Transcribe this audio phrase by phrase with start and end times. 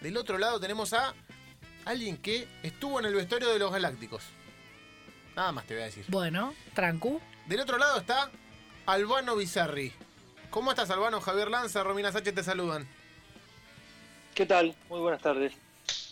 [0.00, 1.14] del otro lado tenemos a
[1.84, 4.22] alguien que estuvo en el vestuario de los Galácticos.
[5.36, 6.04] Nada más te voy a decir.
[6.08, 7.20] Bueno, trancu.
[7.46, 8.30] Del otro lado está
[8.86, 9.92] Albano Bizarri.
[10.50, 11.20] ¿Cómo estás, Albano?
[11.20, 12.86] Javier Lanza, Romina Sánchez te saludan.
[14.34, 14.74] ¿Qué tal?
[14.88, 15.52] Muy buenas tardes.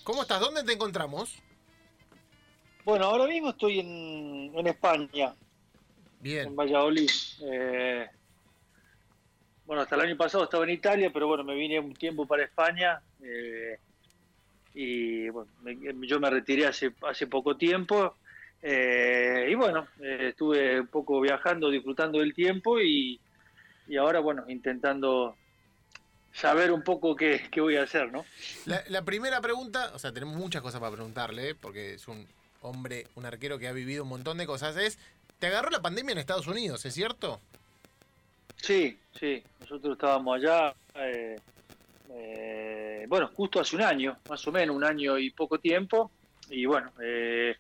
[0.05, 0.41] ¿Cómo estás?
[0.41, 1.35] ¿Dónde te encontramos?
[2.85, 5.35] Bueno, ahora mismo estoy en, en España,
[6.21, 6.47] Bien.
[6.49, 7.11] en Valladolid.
[7.43, 8.09] Eh,
[9.69, 12.43] bueno, hasta el año pasado estaba en Italia, pero bueno, me vine un tiempo para
[12.43, 13.01] España.
[13.23, 13.79] eh,
[14.75, 18.17] y bueno, me- yo me retiré hace, hace poco tiempo.
[18.63, 23.21] eh, y bueno, estuve un poco viajando, disfrutando del tiempo y,
[23.87, 25.37] y ahora, bueno, intentando
[26.33, 28.25] saber un poco qué, qué voy a hacer, ¿no?
[28.65, 32.27] La, la primera pregunta, o sea, tenemos muchas cosas para preguntarle, porque es un
[32.63, 34.77] hombre, un arquero que ha vivido un montón de cosas.
[34.77, 34.99] Es,
[35.39, 37.41] ¿te agarró la pandemia en Estados Unidos, es cierto?
[38.63, 41.43] Sí, sí, nosotros estábamos allá, eh,
[42.09, 46.15] eh, bueno, justo hace un año, más o menos, un año y poco tiempo,
[46.49, 47.57] y bueno, eh,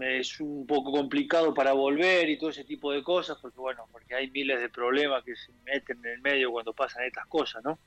[0.00, 4.14] es un poco complicado para volver y todo ese tipo de cosas, porque bueno, porque
[4.14, 7.80] hay miles de problemas que se meten en el medio cuando pasan estas cosas, ¿no?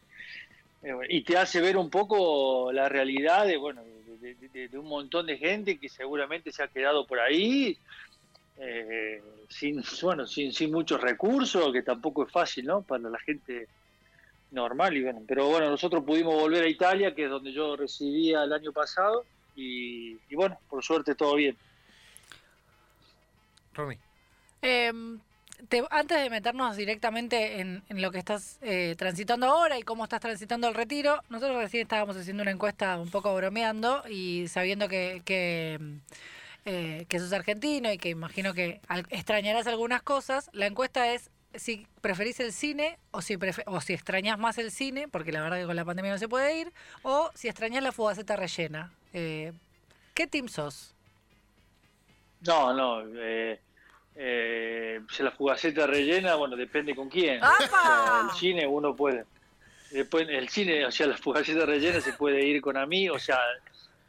[0.81, 5.27] Eh, y te hace ver un poco la realidad de, bueno, de- de un montón
[5.27, 7.79] de gente que seguramente se ha quedado por ahí
[8.59, 13.67] eh, sin bueno sin, sin muchos recursos que tampoco es fácil no para la gente
[14.52, 18.43] normal y bueno pero bueno nosotros pudimos volver a Italia que es donde yo residía
[18.43, 21.55] el año pasado y, y bueno por suerte todo bien
[23.73, 23.97] Romy.
[24.61, 24.91] Eh,
[25.69, 30.03] te- antes de meternos directamente en, en lo que estás eh, transitando ahora y cómo
[30.03, 34.89] estás transitando el retiro, nosotros recién estábamos haciendo una encuesta un poco bromeando y sabiendo
[34.89, 35.80] que, que,
[36.65, 41.88] eh, que sos argentino y que imagino que extrañarás algunas cosas, la encuesta es si
[42.02, 45.65] preferís el cine o si, o si extrañas más el cine, porque la verdad que
[45.65, 46.71] con la pandemia no se puede ir,
[47.02, 48.91] o si extrañas la fugaceta rellena.
[49.13, 49.52] Eh,
[50.13, 50.93] ¿Qué team sos?
[52.41, 53.59] no no eh,
[54.15, 57.41] eh, si la fugaceta rellena bueno depende con quién.
[57.43, 59.26] O sea, el cine uno puede
[59.91, 63.39] después el cine o sea la fugaceta rellena se puede ir con amigos o sea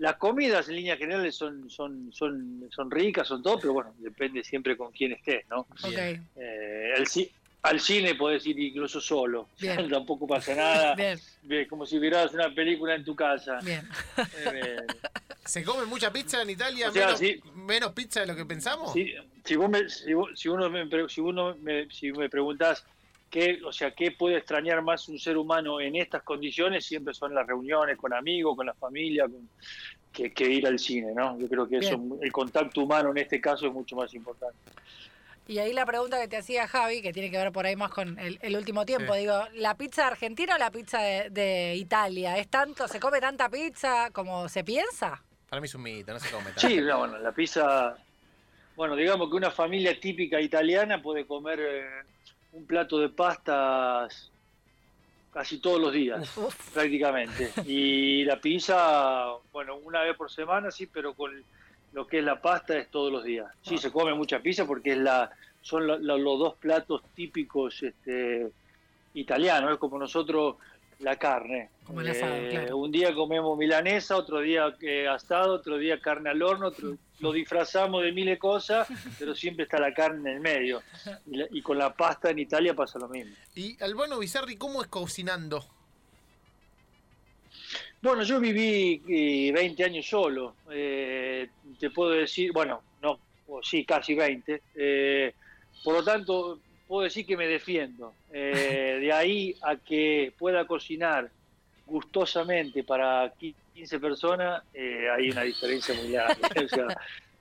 [0.01, 4.43] las comidas en líneas generales son son son son ricas son todo pero bueno depende
[4.43, 5.67] siempre con quién estés no
[6.37, 7.31] Eh, al, ci-
[7.63, 9.89] al cine podés ir incluso solo, Bien.
[9.91, 10.95] tampoco pasa nada,
[11.43, 13.59] bien, como si vieras una película en tu casa.
[13.63, 13.87] bien.
[14.35, 14.87] Eh,
[15.45, 16.89] ¿Se come mucha pizza en Italia?
[16.89, 17.15] O sea,
[17.55, 18.93] menos, pizza de lo que pensamos?
[18.93, 19.13] si,
[19.45, 22.87] si vos me, si, vos- si uno me, si uno me, si me preguntás
[23.31, 27.35] qué, o sea, qué puede extrañar más un ser humano en estas condiciones, siempre son
[27.35, 29.49] las reuniones con amigos, con la familia, con-
[30.13, 31.39] que, que ir al cine, ¿no?
[31.39, 34.59] Yo creo que eso, el contacto humano en este caso es mucho más importante.
[35.47, 37.91] Y ahí la pregunta que te hacía Javi, que tiene que ver por ahí más
[37.91, 39.21] con el, el último tiempo, Sí.
[39.21, 42.37] digo, ¿la pizza argentina o la pizza de, de Italia?
[42.39, 45.23] ¿Es tanto, se come tanta pizza como se piensa?
[45.49, 46.61] Para mí es un mito, no se come tanto.
[46.61, 47.97] Sí, no, bueno, la pizza,
[48.77, 51.85] bueno, digamos que una familia típica italiana puede comer eh,
[52.53, 54.31] un plato de pastas
[55.33, 56.37] casi todos los días,
[56.75, 57.53] prácticamente.
[57.65, 61.31] Y la pizza, bueno, una vez por semana, sí, pero con
[61.93, 63.47] lo que es la pasta es todos los días.
[63.63, 65.31] Sí, se come mucha pizza porque es la,
[65.63, 68.51] son lo- los dos platos típicos este,
[69.15, 70.57] italianos, es como nosotros
[71.01, 71.71] la carne.
[71.85, 72.77] Como el asado, Eh, claro.
[72.77, 77.33] Un día comemos milanesa, otro día eh, asado, otro día carne al horno, otro, lo
[77.33, 78.87] disfrazamos de miles de cosas,
[79.19, 80.83] pero siempre está la carne en el medio.
[81.27, 83.35] Y, la- y con la pasta en Italia pasa lo mismo.
[83.55, 85.65] Y Albano Bizarri, ¿cómo es cocinando?
[88.03, 90.57] Bueno, yo viví eh, 20 años solo.
[90.71, 93.19] Eh, te puedo decir, bueno, no,
[93.49, 94.63] o sí, casi 20.
[94.75, 95.35] Eh,
[95.85, 98.15] por lo tanto, puedo decir que me defiendo.
[98.33, 101.31] Eh, de ahí a que pueda cocinar
[101.87, 106.41] gustosamente para 15 personas, eh, hay una diferencia muy grande.
[106.65, 106.89] O sea,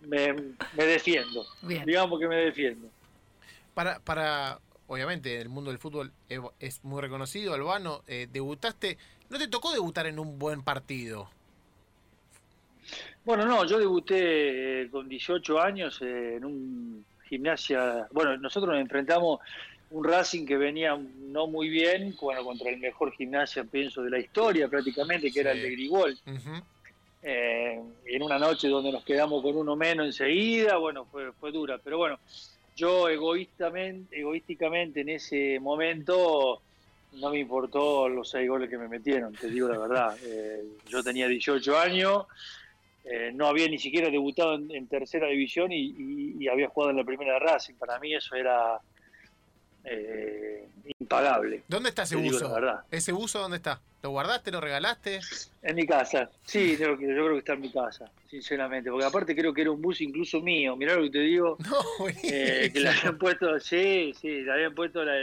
[0.01, 1.43] me, me defiendo.
[1.63, 1.83] bien.
[1.83, 2.89] Digamos que me defiendo.
[3.73, 7.55] Para, para, obviamente, el mundo del fútbol es, muy reconocido.
[7.55, 8.99] Albano, eh, debutaste,
[9.31, 11.27] ¿no te tocó debutar en un buen partido?
[13.25, 18.07] Bueno, no, yo debuté con 18 años en un gimnasia.
[18.11, 19.39] Bueno, nosotros nos enfrentamos
[19.91, 24.19] un Racing que venía no muy bien, bueno, contra el mejor gimnasia, pienso, de la
[24.19, 26.17] historia prácticamente, que era el de Grigol.
[27.21, 31.79] Eh, en una noche donde nos quedamos con uno menos enseguida, bueno, fue, fue dura.
[31.83, 32.19] Pero bueno,
[32.75, 36.61] yo egoístamente, egoísticamente en ese momento
[37.13, 40.17] no me importó los seis goles que me metieron, te digo la verdad.
[40.25, 42.25] Eh, yo tenía 18 años,
[43.11, 46.91] eh, no había ni siquiera debutado en, en tercera división y, y- y había jugado
[46.91, 47.73] en la primera de Racing.
[47.75, 48.79] Para mí eso era
[49.83, 50.67] eh,
[50.99, 51.63] impagable.
[51.67, 52.53] ¿Dónde está ese buzo?
[52.53, 52.81] verdad.
[52.91, 53.81] ¿Ese buzo dónde está?
[54.03, 55.19] ¿Lo guardaste, lo regalaste?
[55.61, 59.53] En mi casa, sí, yo, creo que está en mi casa, sinceramente, porque aparte creo
[59.53, 62.89] que era un bus incluso mío, mirá lo que te digo, no, eh, que le
[62.89, 65.15] habían puesto, sí, sí, le habían puesto la,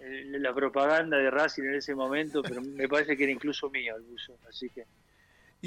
[0.00, 4.02] la propaganda de Racing en ese momento, pero me parece que era incluso mío el
[4.02, 4.84] bus, así que...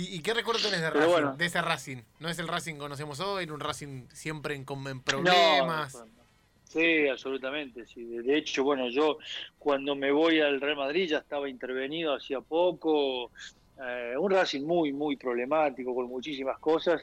[0.02, 1.98] ¿Y, qué recuerdo tenés de Racing, de ese Racing?
[2.20, 6.02] No es el Racing que conocemos hoy, era un Racing siempre en, en problemas.
[6.64, 7.86] Sí, absolutamente.
[7.86, 8.06] Sí.
[8.06, 9.18] De hecho, bueno, yo
[9.58, 13.32] cuando me voy al Real Madrid ya estaba intervenido hacía poco.
[13.82, 17.02] Eh, un Racing muy, muy problemático, con muchísimas cosas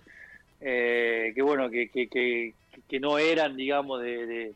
[0.61, 4.55] eh, que, bueno, que, que, que, no eran, digamos, de,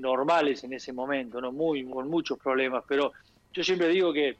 [0.00, 1.52] normales en ese momento, ¿no?
[1.52, 2.82] Muy, con muchos problemas.
[2.88, 3.12] Pero
[3.52, 4.36] yo siempre digo que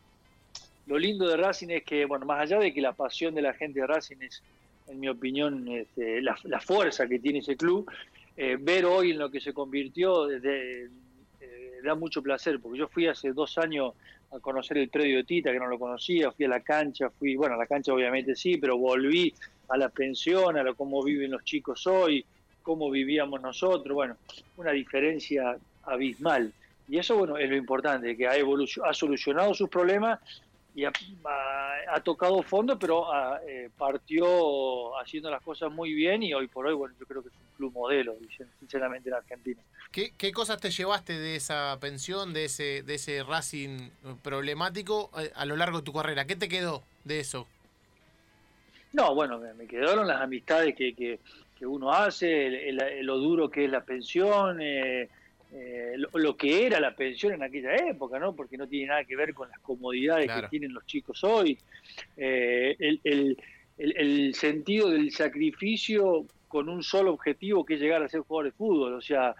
[0.88, 3.52] lo lindo de Racing es que, bueno, más allá de que la pasión de la
[3.52, 4.43] gente de Racing es,
[4.88, 7.90] en mi opinión, este, la, fuerza que tiene ese club,
[8.37, 10.88] eh, ver hoy en lo que se convirtió eh,
[11.85, 13.93] da mucho placer, porque yo fui hace dos años
[14.31, 17.37] a conocer el predio de Tita, que no lo conocía, fui a la cancha, fui,
[17.37, 19.34] bueno, a la cancha obviamente sí, pero volví
[19.69, 22.25] a la pensión, a lo cómo viven los chicos hoy,
[22.62, 24.17] cómo vivíamos nosotros, bueno,
[24.56, 26.52] una diferencia abismal.
[26.88, 28.32] Y eso, bueno, es lo importante, que ha,
[28.84, 30.20] ha solucionado sus problemas
[30.78, 33.06] y ha, tocado fondo, pero
[33.48, 37.30] eh, partió haciendo las cosas muy bien y hoy por hoy, bueno, yo creo que
[37.30, 38.14] es un club modelo,
[38.60, 39.60] sinceramente, en Argentina.
[39.90, 43.90] ¿Qué, ¿Qué, cosas te llevaste de esa pensión, de ese, de ese Racing
[44.22, 46.26] problemático a, eh, a lo largo de tu carrera?
[46.26, 47.48] ¿Qué te quedó de eso?
[48.92, 51.19] No, bueno, me, quedaron las amistades que, que,
[51.66, 52.70] uno hace,
[53.02, 55.08] lo duro que es la pensión, eh,
[55.50, 58.34] eh, lo, que era la pensión en aquella época, ¿no?
[58.36, 61.58] Porque no tiene nada que ver con las comodidades que tienen los chicos hoy.
[62.16, 62.76] Eh,
[63.78, 68.56] el, sentido del sacrificio con un solo objetivo que es llegar a ser jugador de
[68.56, 69.34] fútbol, o sea,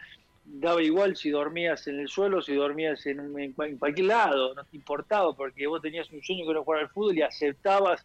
[0.44, 5.34] daba igual si dormías en el suelo, si dormías en, cualquier lado, no te importaba,
[5.34, 8.05] porque vos tenías un sueño que era jugar al fútbol y aceptabas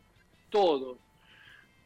[0.50, 0.97] todo.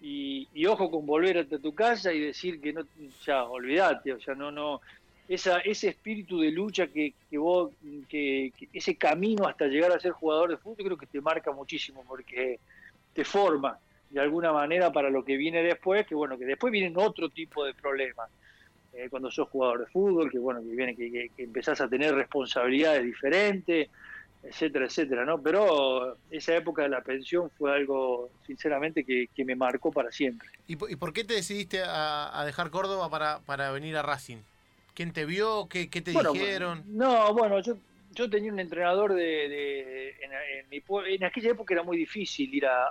[0.01, 2.83] Y, y, ojo con volver hasta tu casa y decir que no,
[3.25, 4.79] ya, olvídate, o sea, no, no,
[5.27, 7.71] esa, ese espíritu de lucha que, que vos,
[8.07, 12.03] que, ese camino hasta llegar a ser jugador de fútbol, creo que te marca muchísimo
[12.07, 12.59] porque
[13.13, 13.77] te forma
[14.09, 17.65] de alguna manera para lo que viene después, que bueno, que después vienen otro tipo
[17.65, 18.29] de problemas.
[18.93, 22.15] Eh, cuando sos jugador de fútbol, que bueno, que viene, que, que, empezás a tener
[22.15, 23.89] responsabilidades diferentes,
[24.41, 25.39] etcétera, etcétera, ¿no?
[25.39, 30.47] Pero esa época de la pensión fue algo, sinceramente, que, me marcó para siempre.
[30.67, 34.37] ¿Y, por qué te decidiste a, a dejar Córdoba para, para venir a Racing?
[34.97, 35.67] ¿Quién te vio?
[35.69, 36.83] ¿Qué, te dijeron?
[36.87, 37.77] No, bueno, yo,
[38.15, 40.15] yo tenía un entrenador de,
[40.71, 42.89] en, aquella época era muy difícil ir a,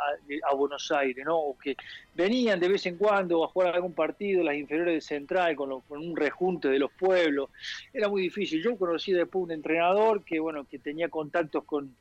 [0.54, 1.56] Buenos Aires, ¿no?
[1.60, 1.76] que
[2.14, 6.16] venían de vez en cuando a jugar algún partido, las inferiores de Central, con, un
[6.16, 7.50] rejunte de los pueblos.
[7.92, 8.62] Era muy difícil.
[8.62, 11.96] Yo conocí después un entrenador que, bueno, que tenía contactos con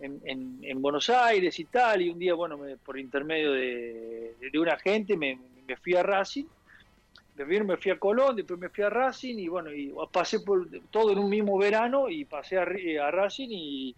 [0.00, 5.16] en, Buenos Aires y tal, y un día, bueno, por intermedio de, de, un agente
[5.16, 6.46] me, me fui a Racing
[7.34, 10.68] Primero me fui a Colón, después me fui a Racing y bueno, y pasé por
[10.90, 13.96] todo en un mismo verano y pasé a, a Racing y,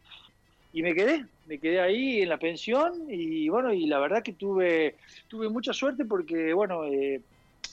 [0.73, 4.33] y, me quedé, me quedé ahí en la pensión y bueno, y la verdad que
[4.33, 4.97] tuve,
[5.29, 7.21] tuve mucha suerte porque bueno, eh,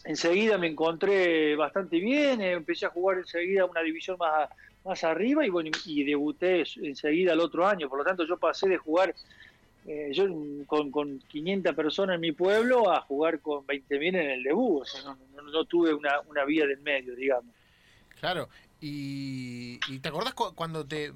[0.04, 4.50] enseguida me encontré bastante bien, eh, empecé a jugar enseguida una división más,
[4.84, 8.68] más arriba y bueno, y debuté enseguida el otro año, por lo tanto yo pasé
[8.68, 9.16] de jugar
[9.86, 10.26] eh, yo
[10.66, 14.86] con, con 500 personas en mi pueblo a jugar con 20.000 en el debut, o
[14.86, 17.54] sea, no, tuve una, una vía del medio, digamos.
[18.20, 18.48] Claro,
[18.80, 21.12] y, te acordás cuando te,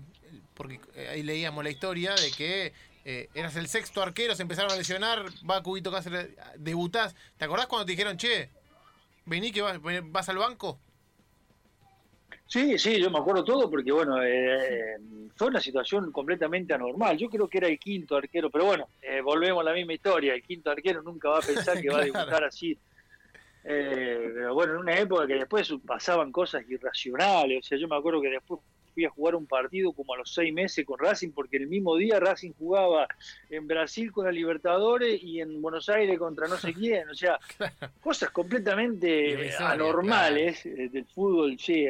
[0.53, 2.73] porque ahí leíamos la historia de que
[3.05, 7.67] eh, eras el sexto arquero, se empezaron a lesionar, va Cubito Cáceres, debutás, ¿te acordás
[7.67, 8.49] cuando te dijeron, che,
[9.25, 10.77] vení que vas, vas al banco?
[12.47, 14.97] Sí, sí, yo me acuerdo todo porque, bueno, eh,
[15.35, 17.17] fue una situación completamente anormal.
[17.17, 20.33] Yo creo que era el quinto arquero, pero bueno, eh, volvemos a la misma historia.
[20.33, 22.77] El quinto arquero nunca va a pensar que va a debutar así.
[23.65, 27.65] Eh, pero bueno, en una época que después pasaban cosas irracionales.
[27.65, 28.61] O sea, yo me acuerdo que después
[28.93, 31.97] fui a jugar un partido como a los seis meses con Racing, porque el mismo
[31.97, 33.07] día Racing jugaba
[33.49, 37.09] en Brasil con la Libertadores y en Buenos Aires contra no sé quién.
[37.09, 37.37] O sea,
[38.01, 41.85] cosas completamente anormales del fútbol, sí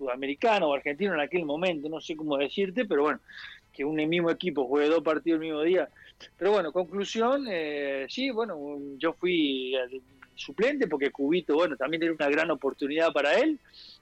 [0.00, 3.20] sudamericano o argentino en aquel momento, no sé cómo decirte, pero bueno,
[3.70, 5.88] que un mismo equipo juegue dos partidos el mismo día.
[6.38, 9.74] Pero bueno, conclusión, eh, sí, bueno, yo fui
[10.34, 13.58] suplente porque Cubito, bueno, también era una gran oportunidad para él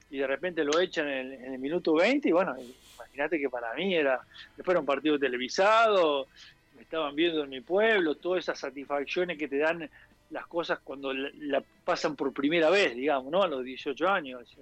[0.09, 2.55] y de repente lo echan en el, minuto 20 y bueno,
[2.95, 4.21] imagínate que para mí era,
[4.57, 6.29] después era un partido televisado,
[6.77, 9.91] me estaban viendo en mi pueblo, todas esas satisfacciones que te dan
[10.31, 13.43] las cosas cuando la, pasan por primera vez, digamos, ¿no?
[13.43, 14.57] A los 18 años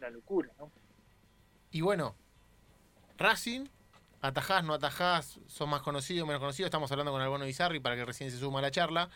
[0.00, 0.70] la locura, ¿no?
[1.70, 2.14] Y bueno,
[3.16, 3.66] Racing
[4.20, 6.68] atajás, no atajás, son más conocidos, menos conocidos.
[6.68, 9.10] Estamos hablando con Albano Bizarri para que recién se suma a la charla.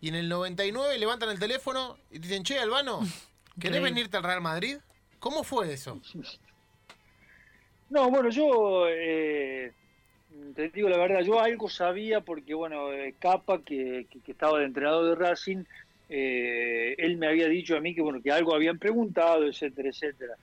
[0.00, 3.00] Y en el 99 levantan el teléfono y dicen, che, Albano,
[3.60, 4.78] ¿querés venirte al Real Madrid?
[5.18, 6.00] ¿Cómo fue eso?
[7.90, 9.72] No, bueno, yo eh,
[10.54, 15.06] te digo la verdad, yo algo sabía porque, bueno, eh, Capa, que, estaba de entrenador
[15.06, 15.64] de Racing,
[16.08, 20.34] eh, él me había dicho a mí que, bueno, que algo habían preguntado, etcétera, etcétera.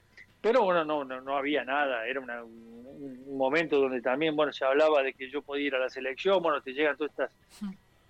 [0.41, 5.01] Pero bueno, no, no, no había nada, era un momento donde también, bueno, se hablaba
[5.01, 7.31] de que yo podía ir a la selección, bueno, te llegan todas estas,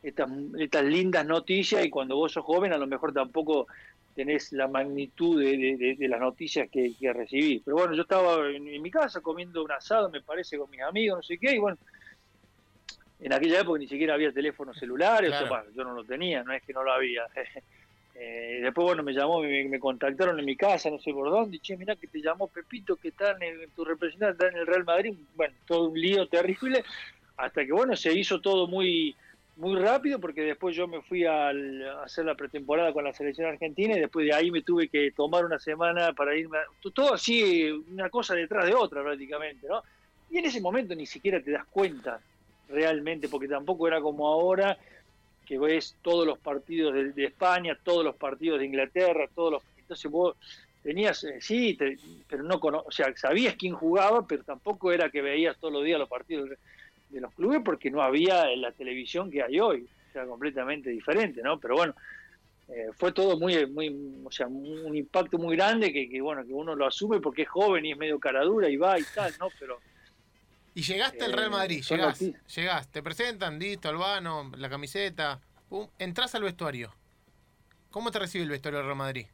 [0.04, 3.68] estas, estas lindas noticias y cuando vos sos joven a lo mejor tampoco
[4.16, 7.62] tenés la magnitud de, las noticias que, que, recibís.
[7.64, 11.18] Pero bueno, yo estaba en, mi casa comiendo un asado, me parece, con mis amigos,
[11.18, 11.78] no sé qué, y bueno,
[13.20, 15.34] en aquella época ni siquiera había teléfonos celulares,
[15.74, 17.24] yo no lo tenía, no es que no lo había.
[18.16, 21.58] eh, después, bueno, me llamó, me, me, contactaron en mi casa, no sé por dónde,
[21.58, 24.68] y che, mirá que te llamó Pepito, que está en, tu representante, está en el
[24.68, 26.84] Real Madrid, bueno, todo un lío terrible,
[27.38, 29.16] hasta que, bueno, se hizo todo muy
[29.58, 31.52] muy rápido porque después yo me fui a
[32.04, 35.46] hacer la pretemporada con la selección argentina y después de ahí me tuve que tomar
[35.46, 36.58] una semana para irme,
[36.94, 39.82] todo así, una cosa detrás de otra prácticamente, ¿no?
[40.30, 42.20] Y en ese momento ni siquiera te das cuenta
[42.70, 44.78] realmente, porque tampoco era como ahora
[45.46, 49.64] que ves todos los partidos de, España, todos los partidos de Inglaterra, todos los...
[49.78, 50.36] Entonces vos
[50.82, 51.78] tenías, eh, sí,
[52.28, 56.00] pero no o sea, sabías quién jugaba, pero tampoco era que veías todos los días
[56.00, 56.50] los partidos
[57.10, 61.42] de los clubes porque no había la televisión que hay hoy, o sea, completamente diferente,
[61.44, 61.60] ¿no?
[61.60, 61.94] Pero bueno,
[62.70, 66.76] eh, fue todo muy, muy, o sea, un impacto muy grande que, bueno, que uno
[66.76, 69.50] lo asume porque es joven y es medio caradura y va y tal, ¿no?
[69.60, 69.80] Pero...
[70.76, 72.20] Y llegaste al Real Madrid, eh, llegás,
[72.54, 75.40] llegás, te presentan, listo, Albano, la camiseta,
[75.70, 76.94] pum, entras al vestuario.
[77.90, 79.28] ¿Cómo te recibe el vestuario del Real Madrid?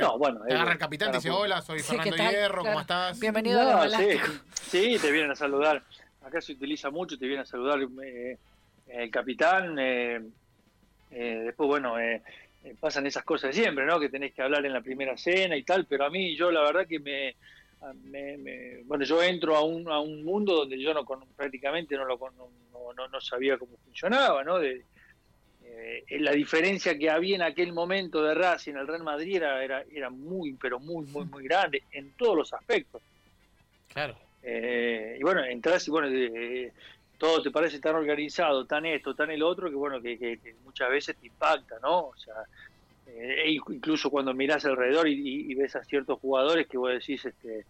[0.00, 3.18] no, bueno, te agarra el capitán, te dice, hola, soy Fernando Hierro, ¿cómo estás?
[3.18, 4.18] Bienvenido a sí,
[4.52, 5.82] sí, te vienen a saludar.
[6.22, 8.38] Acá se utiliza mucho, te viene a saludar eh,
[8.88, 9.76] el capitán.
[9.78, 10.20] Eh,
[11.10, 11.94] eh, después, bueno,
[12.78, 13.98] pasan esas cosas siempre, ¿no?
[13.98, 16.60] Que tenés que hablar en la primera cena y tal, pero a mí, yo la
[16.60, 17.34] verdad que me...
[18.84, 21.04] bueno, yo entro a un, a un mundo donde yo no
[21.36, 24.58] prácticamente no, lo, no, no, sabía cómo funcionaba, ¿no?
[24.58, 24.84] De,
[25.62, 29.84] eh, la diferencia que había en aquel momento de Racing el Real Madrid era, era,
[29.90, 33.00] era muy, pero muy, muy, muy grande en todos los aspectos.
[33.92, 34.16] Claro.
[34.42, 36.72] Eh, y bueno, entras y bueno, eh,
[37.18, 41.16] todo te parece tan organizado, tan esto, tan el otro, que bueno, que, muchas veces
[41.16, 42.06] te impacta, ¿no?
[42.06, 42.34] O sea,
[43.16, 47.64] e incluso cuando mirás alrededor y, ves a ciertos jugadores que vos decís, este,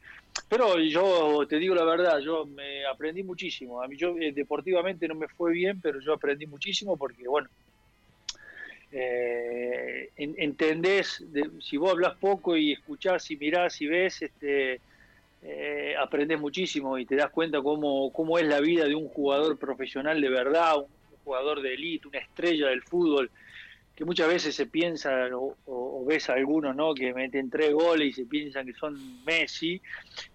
[0.48, 3.82] pero yo te digo la verdad, yo me aprendí muchísimo.
[3.82, 7.48] A mí yo deportivamente no me fue bien, pero yo aprendí muchísimo porque, bueno,
[8.92, 11.24] eh, entendés,
[11.60, 14.80] si vos hablas poco y escuchás y mirás y ves, este,
[15.42, 19.58] eh, aprendés muchísimo y te das cuenta cómo, cómo es la vida de un jugador
[19.58, 20.86] profesional de verdad, un,
[21.24, 23.30] jugador de élite, una estrella del fútbol,
[24.00, 26.94] que muchas veces se piensa o, ves a algunos ¿no?
[26.94, 29.78] que meten tres goles y se piensan que son Messi,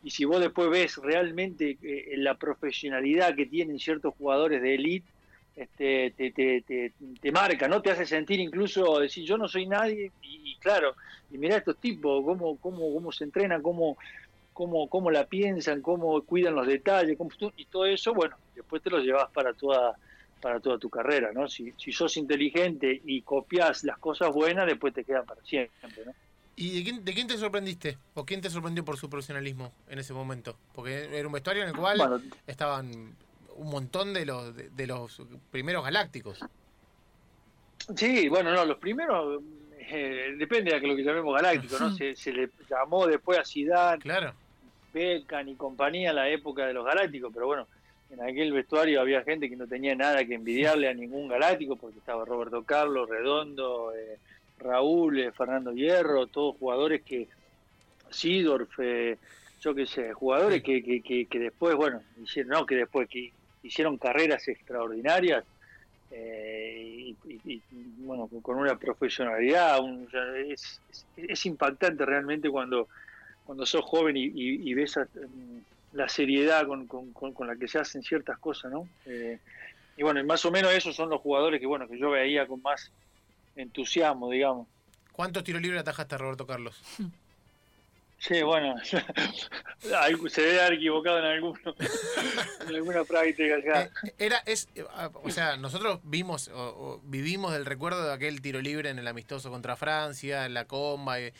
[0.03, 5.07] y si vos después ves realmente eh, la profesionalidad que tienen ciertos jugadores de élite,
[5.55, 7.81] este, te, marca, ¿no?
[7.81, 10.93] Te hace sentir incluso decir yo no soy nadie y, claro,
[11.31, 13.97] y mira estos tipos, cómo, cómo, cómo se entrenan, cómo,
[14.53, 17.17] cómo, cómo la piensan, cómo cuidan los detalles,
[17.57, 19.97] y todo eso, bueno, después te lo llevas para toda
[20.45, 21.49] para toda tu carrera, ¿no?
[21.49, 26.13] Si, si sos inteligente y copias las cosas buenas, después te quedan para siempre, ¿no?
[26.55, 27.97] ¿Y de quién, de quién te sorprendiste?
[28.13, 30.55] ¿O quién te sorprendió por su profesionalismo en ese momento?
[30.75, 33.15] Porque era un vestuario en el cual estaban
[33.55, 36.39] un montón de los, de, los primeros galácticos.
[37.95, 39.41] Sí, bueno, no, los primeros,
[39.79, 41.95] eh, depende de lo que llamemos galáctico, ¿no?
[41.95, 44.31] Se, se, le llamó después a Zidane, claro.
[44.93, 47.67] Beckham y compañía en la época de los galácticos, pero bueno,
[48.11, 51.99] en aquel vestuario había gente que no tenía nada que envidiarle a ningún galáctico, porque
[51.99, 54.17] estaba Roberto Carlos, Redondo, eh,
[54.59, 57.27] Raúl, eh, Fernando Hierro, todos jugadores que,
[58.09, 58.77] Sidorf,
[59.61, 63.31] yo qué sé, jugadores que, que, que, después, bueno, hicieron, no que después, que
[63.63, 65.43] hicieron carreras extraordinarias
[66.11, 67.61] eh, y,
[67.97, 69.79] bueno con una profesionalidad
[70.47, 70.79] es,
[71.17, 72.87] es, impactante realmente cuando
[73.45, 75.57] cuando sos joven y, ves mm,
[75.95, 79.39] la seriedad con, con, la que se hacen ciertas cosas no eh,
[79.97, 82.61] y bueno más o menos esos son los jugadores que bueno que yo veía con
[82.61, 82.91] más
[83.55, 84.67] entusiasmo digamos
[85.15, 86.77] ¿Cuántos tiros libres atajaste Roberto Carlos?
[88.17, 91.59] Sí, bueno, se debe haber equivocado en, alguno,
[92.61, 93.83] en alguna práctica ya.
[93.83, 94.67] Eh, era, es,
[95.13, 99.49] o sea, nosotros vimos o, vivimos el recuerdo de aquel tiro libre en el amistoso
[99.51, 101.19] contra Francia, en la comba.
[101.19, 101.33] Eh,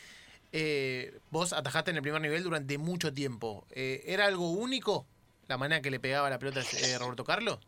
[0.58, 3.66] eh, vos atajaste en el primer nivel durante mucho tiempo.
[3.72, 5.06] Eh, ¿Era algo único
[5.50, 7.60] la manera que le pegaba la pelota a Roberto Carlos?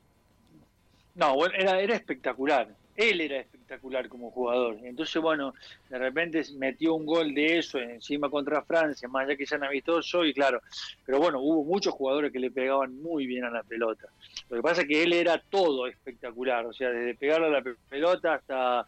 [1.13, 4.77] No, era, era espectacular él era espectacular como jugador.
[4.83, 5.53] Entonces, bueno,
[5.87, 10.25] de repente metió un gol de eso encima contra Francia, más allá que sean amistosos,
[10.27, 10.61] y claro,
[11.05, 14.07] pero bueno, hubo muchos jugadores que le pegaban muy bien a la pelota.
[14.49, 17.63] Lo que pasa es que él era todo espectacular, o sea, desde pegarle a la
[17.87, 18.87] pelota hasta,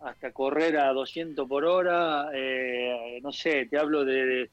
[0.00, 4.50] hasta correr a 200 por hora, eh, no sé, te hablo de,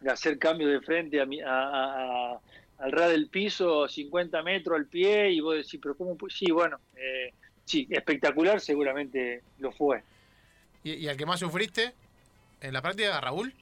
[0.00, 2.40] de hacer cambio de frente a, a, a
[2.80, 6.16] al ras del piso, 50 metros al pie, y vos decís, pero ¿cómo?
[6.30, 7.34] Sí, bueno, eh,
[7.70, 10.02] sí, espectacular seguramente lo fue.
[10.82, 11.92] ¿Y, al que más sufriste
[12.60, 13.54] en la práctica, Raúl?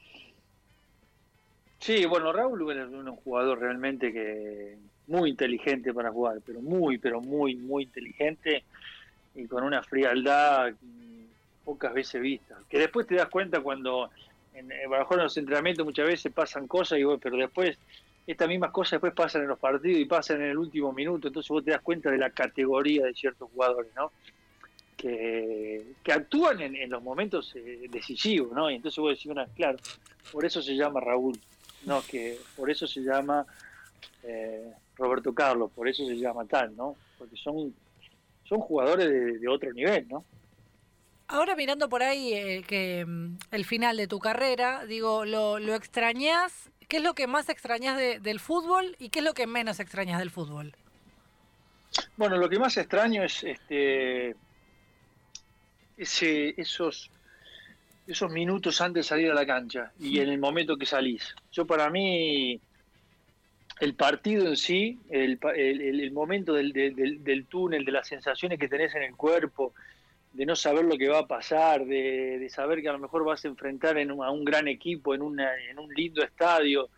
[1.79, 7.21] Sí, bueno, Raúl era un jugador realmente que muy inteligente para jugar, pero muy, pero
[7.21, 8.63] muy, muy inteligente
[9.35, 10.73] y con una frialdad
[11.63, 12.57] pocas veces vista.
[12.67, 14.09] Que después te das cuenta cuando
[14.53, 17.77] en, en los entrenamientos muchas veces pasan cosas y pero después
[18.31, 21.49] estas mismas cosas después pasan en los partidos y pasan en el último minuto, entonces
[21.49, 24.11] vos te das cuenta de la categoría de ciertos jugadores, ¿no?
[24.95, 28.69] Que, actúan en, los momentos eh, decisivos, ¿no?
[28.69, 29.79] Y entonces vos decís, una, claro,
[30.31, 31.39] por eso se llama Raúl,
[31.85, 33.45] no, que por eso se llama
[34.23, 36.95] eh, Roberto Carlos, por eso se llama tal, ¿no?
[37.17, 37.73] Porque son,
[38.43, 40.23] son jugadores de, otro nivel, ¿no?
[41.29, 45.75] Ahora mirando por ahí eh, que mm, el final de tu carrera, digo, ¿lo, lo
[45.75, 49.79] extrañas ¿Qué es lo que más extrañas del fútbol y qué es lo que menos
[49.79, 50.73] extrañas del fútbol?
[52.17, 54.35] Bueno, lo que más extraño es este
[55.95, 57.11] ese, esos
[58.07, 61.35] esos minutos antes de salir a la cancha y en el momento que salís.
[61.51, 62.59] Yo para mí
[63.79, 65.39] el partido en sí, el,
[66.11, 69.73] momento del, del, túnel, de las sensaciones que tenés en el cuerpo,
[70.33, 73.43] de no saber lo que va a pasar, de, saber que a lo mejor vas
[73.45, 76.89] a enfrentar en a un gran equipo, en, una, en un lindo estadio.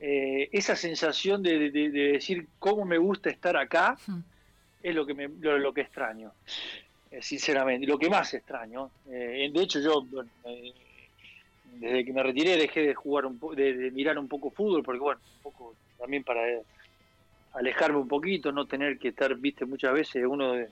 [0.00, 3.96] Eh, esa sensación de, decir cómo me gusta estar acá
[4.82, 6.32] es lo que, me, lo, que extraño,
[7.10, 8.90] eh, sinceramente, lo que más extraño.
[9.10, 10.06] Eh, de hecho, yo
[11.74, 15.20] desde que me retiré dejé de jugar un de, mirar un poco fútbol, porque bueno,
[15.36, 16.40] un poco también para
[17.52, 20.68] alejarme un poquito, no tener que estar, viste, muchas veces uno de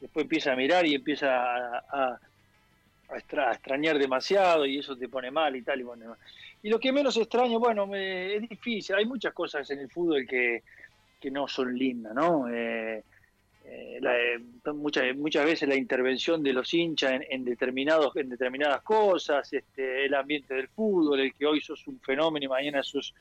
[0.00, 2.18] después empieza a mirar y empieza a,
[3.52, 6.16] extrañar demasiado y eso te pone mal y tal y bueno.
[6.62, 10.62] Y lo que menos extraño, bueno, es difícil, hay muchas cosas en el fútbol que,
[11.20, 12.48] que no son lindas, ¿no?
[12.48, 13.02] Eh,
[13.64, 19.52] eh, eh, muchas, muchas veces la intervención de los hinchas en, determinados, en determinadas cosas,
[19.52, 23.14] este, el ambiente del fútbol, el que hoy sos un fenómeno y mañana sos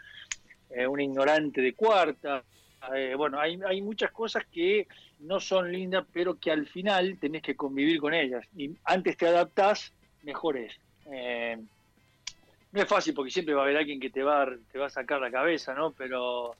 [0.87, 2.43] un ignorante de cuarta.
[3.17, 4.87] Bueno, hay, hay muchas cosas que
[5.19, 8.45] no son lindas, pero que al final tenés que convivir con ellas.
[8.55, 9.93] Y antes te adaptás,
[10.23, 10.73] mejor es.
[11.11, 11.57] Eh,
[12.71, 14.89] no es fácil porque siempre va a haber alguien que te va, te va a
[14.89, 15.91] sacar la cabeza, ¿no?
[15.91, 16.55] Pero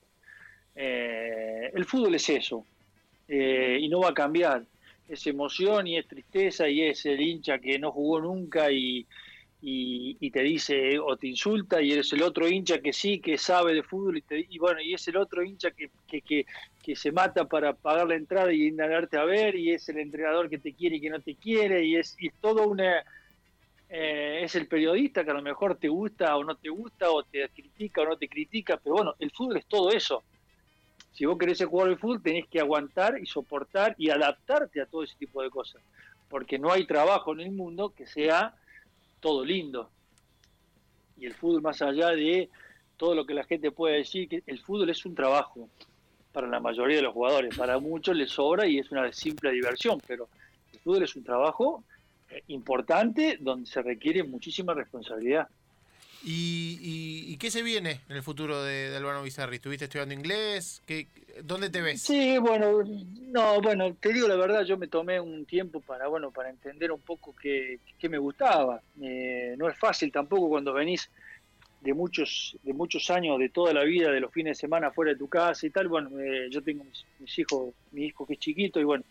[0.76, 2.66] eh, el fútbol es eso.
[3.28, 4.64] Eh, y no va a cambiar.
[5.08, 9.06] Es emoción y es tristeza y es el hincha que no jugó nunca y,
[9.62, 13.74] y, te dice o te insulta y eres el otro hincha que sí, que sabe
[13.74, 16.46] de fútbol y, te, y bueno, y es el otro hincha que, que, que,
[16.84, 20.50] que, se mata para pagar la entrada y indagarte a ver y es el entrenador
[20.50, 23.04] que te quiere y que no te quiere y es, y es todo una...
[23.88, 27.24] Eh, es el periodista que a lo mejor te gusta o no te gusta o
[27.24, 30.24] te critica o no te critica, pero bueno, el fútbol es todo eso.
[31.14, 35.04] Si vos querés jugar al fútbol tenés que aguantar y soportar y adaptarte a todo
[35.04, 35.82] ese tipo de cosas,
[36.30, 38.56] porque no hay trabajo en el mundo que sea
[39.20, 39.90] todo lindo.
[41.18, 42.50] Y el fútbol, más allá de
[42.98, 45.70] todo lo que la gente puede decir, que el fútbol es un trabajo
[46.32, 47.58] para la mayoría de los jugadores.
[47.58, 50.28] Para muchos les sobra y es una simple diversión, pero
[50.74, 51.84] el fútbol es un trabajo
[52.30, 55.48] eh, importante donde se requiere muchísima responsabilidad.
[56.28, 59.58] ¿Y, qué se viene en el futuro de, Albano Bizarri?
[59.58, 60.82] ¿Estuviste estudiando inglés?
[60.88, 61.08] ¿Qué,
[61.44, 62.02] ¿Dónde te ves?
[62.02, 66.32] Sí, bueno, no, bueno, te digo la verdad, yo me tomé un tiempo para, bueno,
[66.32, 68.82] para entender un poco qué, me gustaba.
[69.00, 71.12] Eh, no es fácil tampoco cuando venís
[71.82, 75.12] de muchos, de muchos años, de toda la vida, de los fines de semana fuera
[75.12, 75.88] de tu casa y tal.
[75.88, 76.84] Bueno, eh, yo tengo
[77.20, 79.04] mis, hijos, mi hijo que es chiquito y bueno,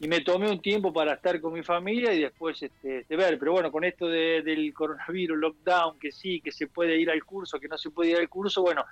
[0.00, 3.38] y me tomé un tiempo para estar con mi familia y después este, ver.
[3.38, 7.60] Pero bueno, con esto del coronavirus, lockdown, que sí, que se puede ir al curso,
[7.60, 8.84] que no se puede ir al curso, bueno,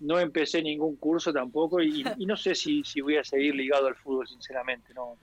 [0.00, 3.96] no empecé ningún curso tampoco y, no sé si, si voy a seguir ligado al
[3.96, 4.94] fútbol, sinceramente.
[4.94, 5.18] no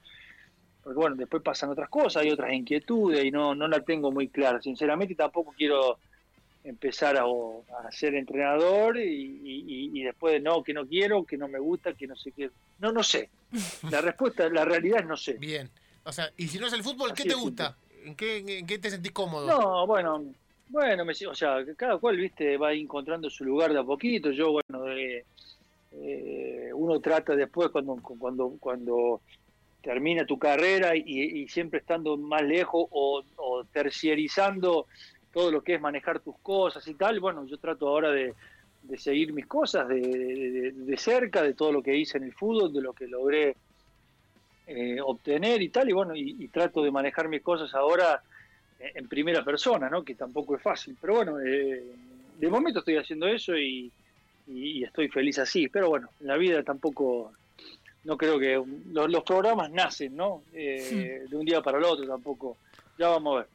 [0.83, 4.29] Porque bueno, después pasan otras cosas, hay otras inquietudes y no, no la tengo muy
[4.29, 4.61] clara.
[4.61, 5.97] Sinceramente tampoco quiero
[6.63, 11.60] empezar a, a ser entrenador y, y, después no, que no quiero, que no me
[11.60, 12.49] gusta, que no sé qué.
[12.80, 13.30] No, no sé.
[13.91, 15.34] La respuesta, la realidad es no sé.
[15.34, 15.69] Bien.
[16.04, 17.78] O sea, y si no es el fútbol, ¿qué te gusta?
[18.04, 19.47] ¿En qué, ¿En qué te sentís cómodo?
[19.47, 20.26] No, bueno,
[20.67, 24.32] Bueno, me, o sea, cada cual, viste, va encontrando su lugar de a poquito.
[24.32, 25.23] Yo, bueno, eh,
[25.93, 29.21] eh, uno trata después cuando, cuando, cuando
[29.82, 33.23] termina tu carrera y, siempre estando más lejos o,
[33.71, 34.88] terciarizando
[35.33, 38.33] todo lo que es manejar tus cosas y tal, bueno, yo trato ahora de,
[38.97, 42.93] seguir mis cosas de, cerca, de todo lo que hice en el fútbol, de lo
[42.93, 43.55] que logré
[44.67, 48.21] eh, obtener y tal, y bueno, y, trato de manejar mis cosas ahora
[48.79, 50.03] en primera persona, ¿no?
[50.03, 51.83] Que tampoco es fácil, pero bueno, eh,
[52.37, 53.91] de momento estoy haciendo eso y,
[54.83, 57.31] estoy feliz así, pero bueno, en la vida tampoco,
[58.03, 60.43] no creo que los, programas nacen, ¿no?
[60.53, 62.57] Eh, de un día para el otro tampoco,
[62.99, 63.47] ya vamos a ver.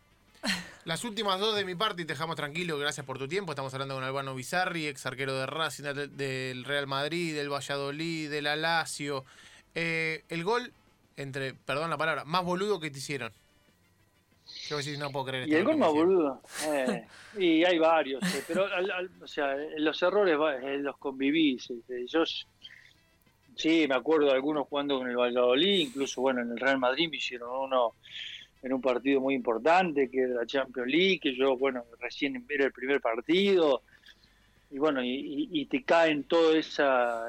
[0.88, 3.52] Las últimas dos de mi parte y te dejamos tranquilo, gracias por tu tiempo.
[3.52, 8.46] Estamos hablando con Albano Bizarri, ex arquero de Racing, del Real Madrid, del Valladolid, del
[8.46, 9.26] Alacio.
[9.74, 10.72] Eh, el gol,
[11.18, 13.30] entre, perdón la palabra, más boludo que te hicieron.
[14.70, 15.46] Yo no puedo creer.
[15.46, 16.40] Y el gol más boludo.
[16.68, 18.66] Eh, y hay varios, eh, pero
[19.20, 21.68] o sea, los errores eh, los convivís.
[22.06, 26.78] yo sí, me acuerdo de algunos jugando con el Valladolid, incluso bueno, en el Real
[26.78, 27.92] Madrid me hicieron uno
[28.62, 32.66] en un partido muy importante, que era la Champions League, que yo, bueno, recién era
[32.66, 33.82] el primer partido,
[34.70, 37.26] y bueno, y, te caen todo esa...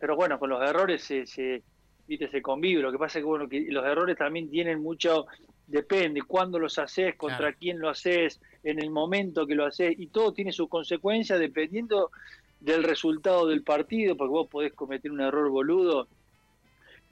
[0.00, 1.62] pero bueno, con los errores se, se,
[2.06, 2.28] ¿viste?
[2.28, 5.26] se convive, lo que pasa es que, bueno, que los errores también tienen mucho
[5.66, 10.08] depende cuándo los haces, contra quién lo haces, en el momento que lo haces, y
[10.08, 12.10] todo tiene su consecuencia dependiendo
[12.58, 16.08] del resultado del partido, porque vos podés cometer un error boludo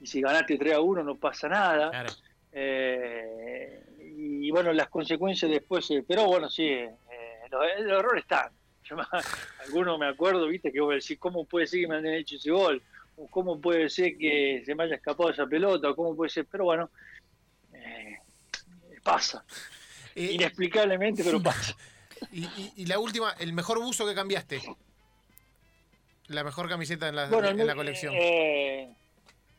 [0.01, 1.91] y si ganaste 3 a 1 no pasa nada.
[2.51, 3.83] Eh,
[4.17, 6.95] y bueno, las consecuencias después, eh, pero bueno, sí, eh,
[7.49, 8.51] los, errores están.
[9.65, 12.51] algunos me acuerdo, viste, que vos decís, ¿cómo puede ser que me hayan hecho ese
[12.51, 12.81] gol?
[13.17, 15.89] ¿O cómo puede ser que se me haya escapado esa pelota?
[15.89, 16.45] ¿O cómo puede ser?
[16.49, 16.89] Pero bueno,
[19.03, 19.43] pasa.
[20.15, 21.75] Eh, Inexplicablemente, pero pasa.
[22.31, 24.61] Y, la última, el mejor buzo que cambiaste.
[26.27, 28.13] La mejor camiseta en la, en la colección.
[28.15, 28.93] Eh,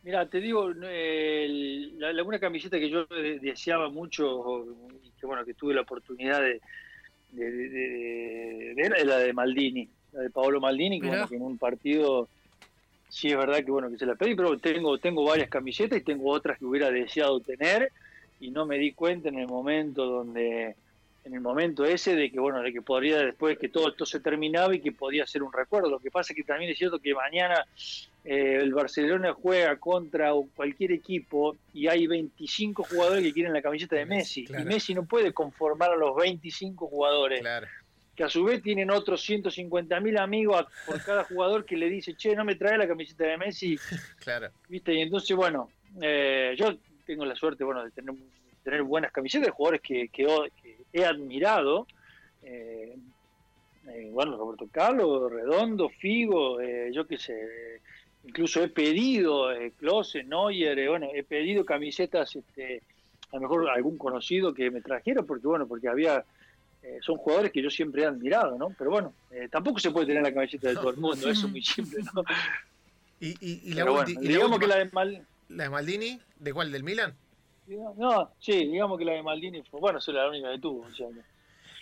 [0.02, 4.66] mira, te digo, la, una camiseta que yo deseaba mucho
[5.02, 6.60] y que bueno que tuve la oportunidad de,
[7.32, 11.58] de, ver es la de Maldini, la de Paolo Maldini, que, bueno, que en un
[11.58, 12.28] partido
[13.08, 16.04] sí es verdad que bueno que se la pedí, pero tengo tengo varias camisetas y
[16.04, 17.90] tengo otras que hubiera deseado tener
[18.38, 20.76] y no me di cuenta en el momento donde
[21.24, 24.20] en el momento ese de que bueno de que podría después que todo esto se
[24.20, 25.90] terminaba y que podía ser un recuerdo.
[25.90, 27.66] Lo que pasa es que también es cierto que mañana
[28.24, 33.96] eh, el Barcelona juega contra cualquier equipo y hay 25 jugadores que quieren la camiseta
[33.96, 37.42] de Messi y Messi no puede conformar a los 25 jugadores
[38.14, 42.14] que a su vez tienen otros 150 mil amigos por cada jugador que le dice
[42.14, 43.78] che no me trae la camiseta de Messi
[44.20, 44.50] claro.
[44.68, 45.70] Viste y entonces bueno
[46.02, 48.14] eh, yo tengo la suerte bueno de tener,
[48.62, 50.52] tener buenas camisetas de jugadores que, que,
[50.92, 51.87] he admirado.
[52.42, 52.96] Eh,
[53.88, 57.80] eh, bueno, Roberto Carlos, Redondo, Figo, eh, yo qué sé,
[58.24, 62.83] incluso he pedido, eh, Klose, Neuer, bueno, he pedido camisetas, este,
[63.33, 66.24] a lo mejor algún conocido que me trajera, porque bueno, porque había,
[67.02, 68.74] son jugadores que yo siempre he admirado, ¿no?
[68.78, 69.12] Pero bueno,
[69.50, 72.24] tampoco se puede tener la camiseta de todo el mundo, eso es muy simple, ¿no?
[73.22, 73.85] Y, y, la,
[74.18, 76.20] digamos que la de Mal, ¿La de Maldini?
[76.38, 76.72] ¿De cuál?
[76.72, 77.14] ¿Del Milan?
[77.96, 80.87] No, sí, digamos que la de Maldini fue, bueno, es la única que tuvo.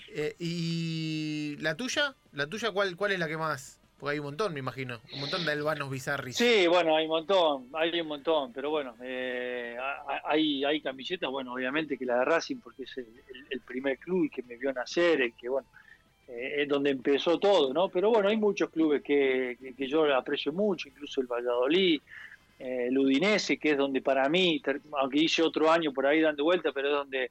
[0.09, 2.15] Eh, ¿Y la tuya?
[2.33, 3.78] ¿La tuya cuál, cuál es la que más?
[3.99, 5.01] Porque hay un montón, me imagino.
[5.13, 6.37] Un montón de albanos bizarris.
[6.37, 8.53] Sí, bueno, hay un montón, hay un montón.
[8.53, 9.77] Pero bueno, eh,
[10.25, 14.43] hay, hay camisetas, bueno, obviamente que la de Racing, porque es el, primer club que
[14.45, 15.67] me vio nacer, el que, bueno,
[16.29, 17.89] eh, es donde empezó todo, ¿no?
[17.89, 22.01] Pero bueno, hay muchos clubes que, que, que yo aprecio mucho, incluso el Valladolid,
[22.59, 24.61] eh, el Udinese, que es donde para mí,
[25.01, 27.31] aunque hice otro año por ahí dando vuelta, pero es donde,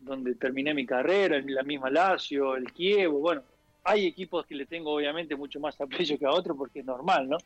[0.00, 3.42] donde terminé mi carrera, la misma Lazio, el Kievo, bueno,
[3.86, 7.28] hay equipos que le tengo obviamente mucho más aprecio que a otros porque es normal,
[7.28, 7.38] ¿no?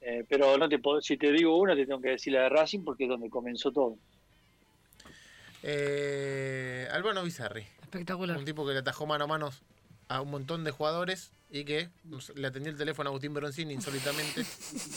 [0.00, 2.48] Eh, pero no te puedo, si te digo una, te tengo que decir la de
[2.48, 3.96] Racing porque es donde comenzó todo.
[5.62, 7.66] Eh, Albano Bizarri.
[7.82, 8.38] Espectacular.
[8.38, 9.50] Un tipo que le atajó mano a mano
[10.08, 11.88] a un montón de jugadores y que
[12.34, 14.42] le atendió el teléfono a Agustín Bronzini insólitamente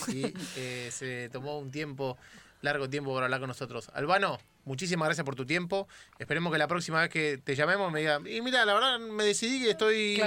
[0.08, 2.18] y eh, se tomó un tiempo,
[2.62, 3.89] largo tiempo para hablar con nosotros.
[3.93, 5.88] Albano, muchísimas gracias por tu tiempo.
[6.19, 9.24] Esperemos que la próxima vez que te llamemos me diga, y mira, la verdad me
[9.24, 10.21] decidí que estoy,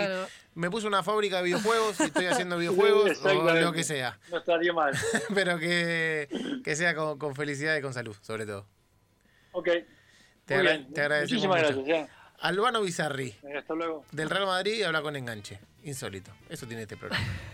[0.55, 4.19] me puse una fábrica de videojuegos y estoy haciendo videojuegos o lo que sea.
[4.31, 4.95] No estaría mal.
[5.35, 6.29] Pero que,
[6.75, 8.67] sea con, felicidad y con salud, sobre todo.
[9.53, 9.69] Ok.
[10.45, 12.11] Te, agradecemos Muchísimas gracias.
[12.41, 13.35] Albano Bizarri.
[13.57, 14.05] Hasta luego.
[14.13, 15.61] Del Real Madrid habla con enganche.
[15.85, 16.33] Insólito.
[16.49, 17.25] Eso tiene este programa.